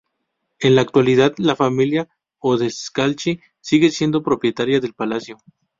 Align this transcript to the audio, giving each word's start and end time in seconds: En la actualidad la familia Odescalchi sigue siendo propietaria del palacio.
En 0.59 0.73
la 0.73 0.81
actualidad 0.81 1.35
la 1.37 1.55
familia 1.55 2.09
Odescalchi 2.39 3.39
sigue 3.59 3.91
siendo 3.91 4.23
propietaria 4.23 4.79
del 4.79 4.95
palacio. 4.95 5.37